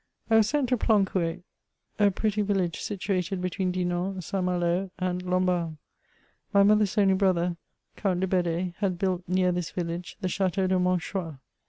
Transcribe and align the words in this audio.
I 0.31 0.37
was 0.37 0.49
sent 0.49 0.69
to 0.69 0.77
Plancouet, 0.77 1.43
a 1.99 2.09
pretty 2.09 2.41
Tillage 2.43 2.79
situated 2.79 3.39
between 3.39 3.71
Dinan, 3.71 4.23
St. 4.23 4.43
Malo, 4.43 4.89
and 4.97 5.21
Lambidle. 5.21 5.77
My 6.51 6.63
mother's 6.63 6.97
only 6.97 7.13
brother^ 7.13 7.55
Count 7.97 8.21
de 8.21 8.25
Bedfe, 8.25 8.73
had 8.77 8.97
built 8.97 9.21
near 9.27 9.51
this 9.51 9.69
village 9.69 10.17
the 10.19 10.27
ChlUeau 10.27 10.67
de 10.69 10.79
Monchoix. 10.79 11.37